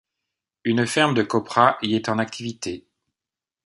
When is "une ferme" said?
0.63-1.13